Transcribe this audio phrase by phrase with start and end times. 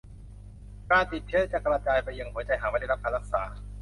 [0.91, 3.43] การติดเชื้อจะกระจายไปยังหัวใจหากไม่ได้รับการรักษา